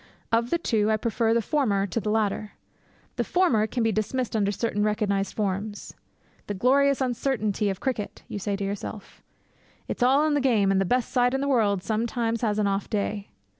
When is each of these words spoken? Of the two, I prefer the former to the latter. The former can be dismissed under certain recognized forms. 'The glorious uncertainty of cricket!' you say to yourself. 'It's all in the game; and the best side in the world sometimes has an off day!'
Of 0.31 0.49
the 0.49 0.57
two, 0.57 0.89
I 0.89 0.97
prefer 0.97 1.31
the 1.31 1.43
former 1.43 1.85
to 1.85 1.99
the 1.99 2.09
latter. 2.09 2.53
The 3.17 3.23
former 3.23 3.67
can 3.67 3.83
be 3.83 3.91
dismissed 3.91 4.35
under 4.35 4.51
certain 4.51 4.81
recognized 4.83 5.35
forms. 5.35 5.93
'The 6.47 6.55
glorious 6.55 7.01
uncertainty 7.01 7.69
of 7.69 7.79
cricket!' 7.79 8.23
you 8.27 8.39
say 8.39 8.55
to 8.55 8.63
yourself. 8.65 9.21
'It's 9.87 10.01
all 10.01 10.25
in 10.25 10.33
the 10.33 10.41
game; 10.41 10.71
and 10.71 10.81
the 10.81 10.85
best 10.85 11.11
side 11.11 11.35
in 11.35 11.41
the 11.41 11.47
world 11.47 11.83
sometimes 11.83 12.41
has 12.41 12.57
an 12.57 12.65
off 12.65 12.89
day!' 12.89 13.29